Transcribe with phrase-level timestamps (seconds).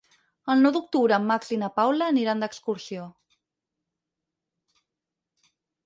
[0.53, 3.07] El nou d'octubre en Max i na Paula aniran d'excursió.